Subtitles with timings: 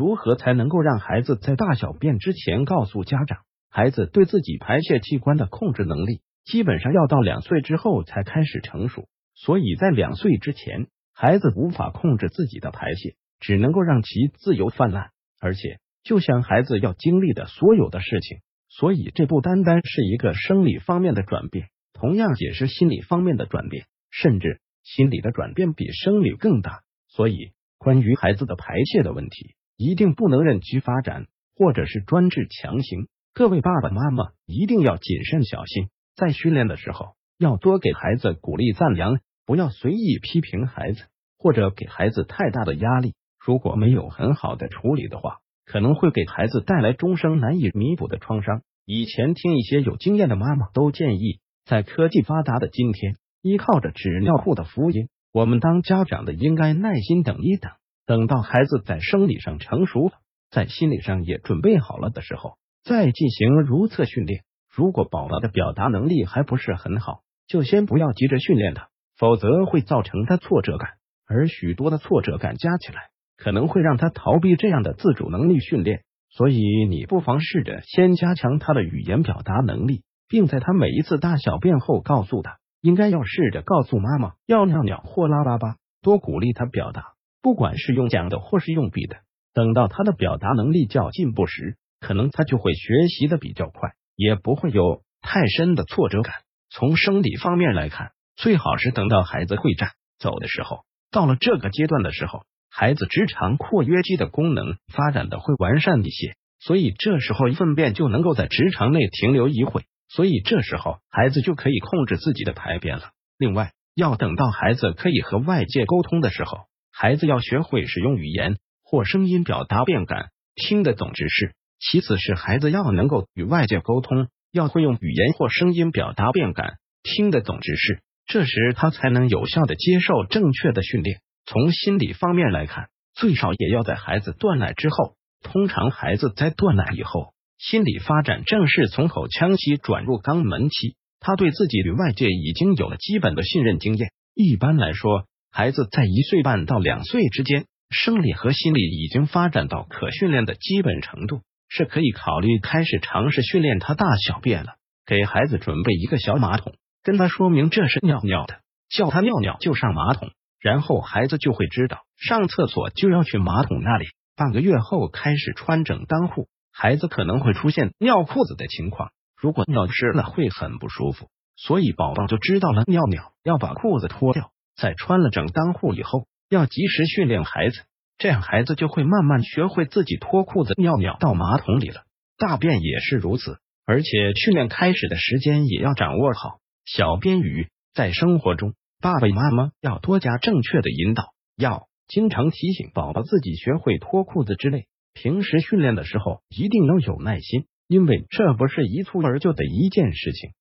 [0.00, 3.40] 如何才能够让孩子在大小便之前告诉家长？
[3.68, 9.08] 孩子对自己排泄器官的控制能力，基本上要到两岁之后才开始成熟。
[9.34, 15.10] 所以在两岁之前，孩子无法控制自己的排泄，只能够让其自由泛滥。
[15.38, 18.38] 而且，就像孩子要经历的所有的事情，
[18.70, 26.80] 所以这不单单是一个生理方面的转变，同样也是心理方面的转变，甚至心理的转变比生理更大。
[27.08, 29.56] 所以，关于孩子的排泄的问题。
[29.80, 31.26] 一定不能任其发展，
[31.56, 33.08] 或者是专制强行。
[33.32, 41.04] 各位爸爸妈妈一定要谨慎小心，在训练的时候要多给孩子鼓励赞扬，不要随意批评孩子，
[41.38, 43.14] 或者给孩子太大的压力。
[43.42, 48.60] 如果没有很好的处理的话，可能会给孩子带来终生难以弥补的创伤。
[48.84, 57.72] 以前听一些有经验的妈妈都建议，在科技发达的今天，依靠着纸尿裤的福音，我们当家长的应该耐心等一等。
[58.06, 60.12] 等到孩子在生理上成熟了，
[60.50, 64.42] 在心理上也准备好了的时候，再进行如厕训练。
[64.68, 70.90] 如果宝宝的表达能力还不是很好，就先不要急着训练他，否则会造成他挫折感，
[71.26, 76.02] 而许多的挫折感加起来，可能会让他逃避这样的自主能力训练。
[76.30, 87.14] 所以，你不妨试着先加强他的语言表达能力，并在他每一次大小便后告诉他，应该要试着告诉妈妈要尿尿或拉粑粑，多鼓励他表达。
[87.42, 89.18] 不管是用讲的或是用笔的，
[89.54, 96.34] 等到他的表达能力较进步时，可能他就会学习的比较快，也不会有太深的挫折感。
[96.68, 113.10] 从生理方面来看，最好是等到孩子会站、走的时候，到了这个阶段的时候，孩子直肠括约肌的功能发展的会完善一些，所以这时候粪便就能够在直肠内停留一会，所以这时候孩子就可以控制自己的排便了。
[113.38, 116.69] 另外，要等到孩子可以和外界沟通的时候。
[116.92, 121.54] 孩子要学会使用语言或声音表达变感，听得懂指示。
[121.78, 128.02] 其次是孩子要能够与外界沟通，要会用语言或声音表达变感，听得懂指示。
[128.26, 131.20] 这时他才能有效的接受正确的训练。
[131.46, 135.14] 从心理方面来看，最少也要在孩子断奶之后。
[135.42, 144.10] 通常孩子在断奶以后，心理发展正式从口腔期转入肛门期，他对自己与外界已经有了基本的信任经验。
[144.34, 145.24] 一般来说。
[145.52, 154.74] 孩子在一岁半到两岁之间，生理和心理已经发展到可训练的基本程度，是可以考虑开始尝试训练他大小便了。
[155.06, 160.30] 给孩子准备一个小马桶，跟他说明这是尿尿的，叫他尿尿就上马桶，
[160.60, 164.06] 然后孩子就会知道上厕所就要去马桶那里。
[164.36, 174.52] 半个月后开始穿整裆裤，孩子可能会出现尿裤子的情况，如果尿湿了会很不舒服，所以宝宝就知道了尿尿要把裤子脱掉。
[174.80, 177.82] 在穿了整裆裤以后，要及时训练孩子，
[178.16, 182.02] 这样孩子就会慢慢学会自己脱裤子尿尿到马桶里了。
[182.38, 186.60] 大便也是如此，而且训练开始的时间也要掌握好。
[186.86, 194.86] 小编语在生活中，爸爸妈妈要多加正确的引导，要经常提醒宝宝自己学会脱裤子之类。
[195.12, 200.52] 平时训练的时候一定要有耐心，因为这不是一蹴而就的一件事情。